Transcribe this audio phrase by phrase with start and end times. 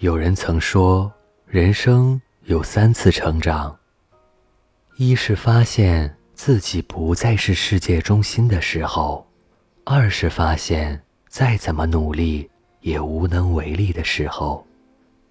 [0.00, 1.12] 有人曾说，
[1.44, 3.76] 人生有三次成长：
[4.94, 9.26] 一是发现自己不再是世界中心的时候；
[9.82, 12.48] 二是发现再怎么努力
[12.80, 14.64] 也无能为力的时候；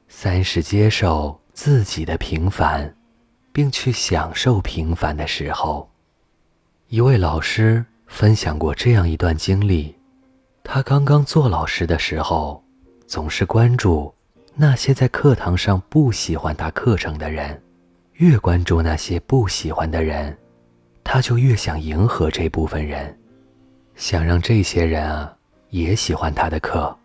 [0.10, 2.94] 三是接受自己的平凡，
[3.54, 5.90] 并去享受平凡的时候。
[6.90, 9.96] 一位老师分享过这样一段经历：
[10.62, 12.62] 他刚刚做老师的时候，
[13.08, 14.14] 总是关注。
[14.60, 17.62] 那些在课堂上不喜欢他课程的人，
[18.14, 20.36] 越关注那些不喜欢的人，
[21.04, 23.16] 他就越想迎合这部分人，
[23.94, 25.32] 想让这些人啊
[25.70, 26.98] 也喜欢他的课。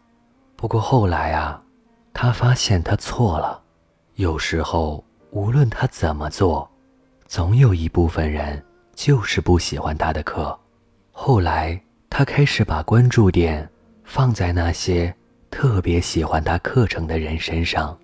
[0.56, 1.62] 不过后来啊，
[2.14, 3.60] 他发现他错了。
[4.14, 6.66] 有时候无论他怎么做，
[7.26, 8.64] 总有一部分人
[8.94, 10.58] 就是不喜欢他的课。
[11.10, 11.78] 后来
[12.08, 13.68] 他开始把关注点
[14.04, 15.14] 放在那些。
[15.52, 17.96] 特别喜欢他课程的人身上，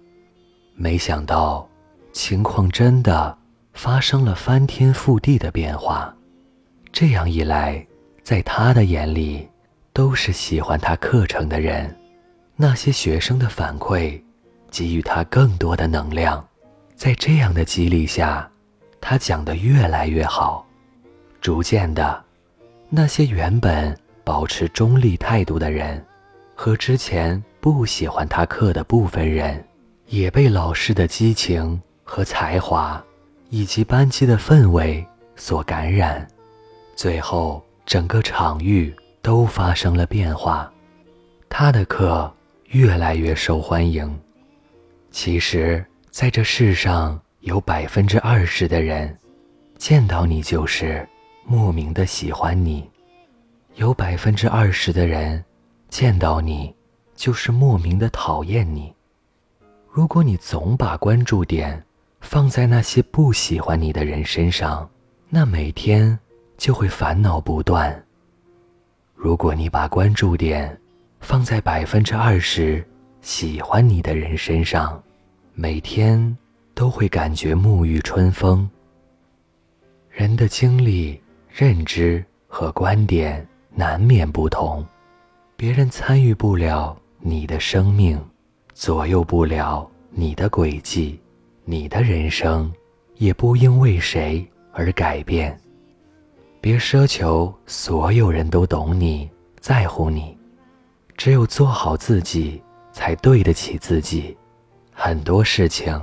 [0.74, 1.66] 没想到
[2.12, 3.36] 情况真的
[3.72, 6.14] 发生了翻天覆地的变化。
[6.92, 7.84] 这样一来，
[8.22, 9.48] 在他的眼里，
[9.94, 11.92] 都是喜欢他课程的人。
[12.54, 14.20] 那些学生的反馈
[14.70, 16.46] 给予他更多的能量，
[16.94, 18.48] 在这样的激励下，
[19.00, 20.66] 他讲得越来越好。
[21.40, 22.22] 逐渐的，
[22.90, 26.04] 那些原本保持中立态度的人。
[26.60, 29.64] 和之前不喜欢他课的部分人，
[30.06, 33.00] 也被老师的激情和才华，
[33.48, 36.26] 以及班级的氛围所感染，
[36.96, 38.92] 最后整个场域
[39.22, 40.68] 都发生了变化，
[41.48, 42.28] 他的课
[42.70, 44.18] 越来越受欢迎。
[45.12, 49.16] 其实，在这世上有百分之二十的人，
[49.76, 51.08] 见到你就是
[51.44, 52.90] 莫名的喜欢你，
[53.76, 55.44] 有百分之二十的人。
[55.88, 56.74] 见到你，
[57.14, 58.94] 就是莫名的讨厌你。
[59.90, 61.82] 如果你总把关注点
[62.20, 64.88] 放在那些不喜欢你的人身上，
[65.28, 66.16] 那每天
[66.56, 68.04] 就会烦恼不断。
[69.14, 70.78] 如果你把关注点
[71.20, 72.86] 放在百分之二十
[73.20, 75.02] 喜欢你的人身上，
[75.54, 76.36] 每天
[76.74, 78.68] 都会感觉沐浴春风。
[80.08, 83.44] 人的经历、认知和观点
[83.74, 84.86] 难免不同。
[85.60, 88.16] 别人参与不了你的生命，
[88.74, 91.20] 左右不了你的轨迹，
[91.64, 92.72] 你的人生
[93.16, 95.60] 也不应为谁而改变。
[96.60, 100.38] 别奢求所有人都懂你、在乎你，
[101.16, 104.36] 只有做好自己，才对得起自己。
[104.92, 106.00] 很多事情，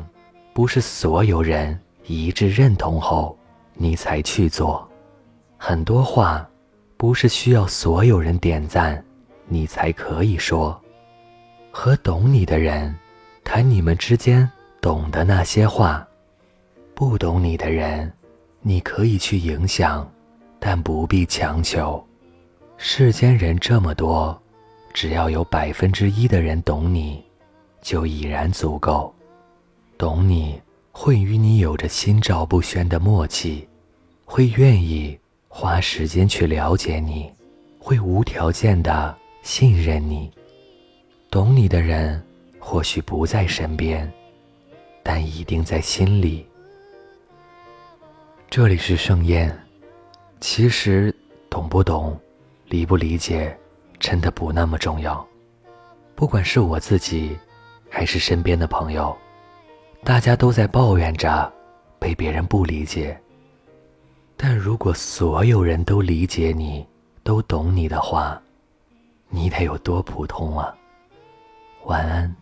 [0.54, 3.38] 不是所有人一致认同后
[3.74, 4.86] 你才去做；
[5.56, 6.46] 很多话，
[6.98, 9.02] 不是需要所有人点赞。
[9.48, 10.80] 你才可以说，
[11.72, 12.94] 和懂你的人
[13.44, 14.50] 谈你们之间
[14.82, 16.06] 懂的那些话；
[16.94, 18.12] 不懂你的人，
[18.62, 20.10] 你可以去影响，
[20.60, 22.04] 但不必强求。
[22.78, 24.42] 世间人这么多，
[24.94, 27.24] 只要有百分之一的人懂你，
[27.82, 29.14] 就已然足够。
[29.98, 30.60] 懂你
[30.92, 33.68] 会与你有着心照不宣的默契，
[34.26, 35.18] 会愿意
[35.48, 37.32] 花时间去了解你，
[37.80, 39.16] 会无条件的。
[39.46, 40.32] 信任你，
[41.30, 42.20] 懂你的人
[42.58, 44.12] 或许不在身边，
[45.04, 46.44] 但一定在心里。
[48.50, 49.56] 这里是盛宴，
[50.42, 51.16] 其实
[51.48, 52.20] 懂不懂，
[52.70, 53.56] 理不理解，
[54.00, 55.24] 真的不那么重要。
[56.16, 57.38] 不管是我自己，
[57.88, 59.16] 还是身边的朋友，
[60.04, 61.54] 大家都在抱怨着
[62.00, 63.16] 被别人不理解。
[64.36, 66.84] 但如果所有人都理解你，
[67.22, 68.42] 都懂你的话，
[69.36, 70.74] 你得有多普通啊！
[71.84, 72.34] 晚安。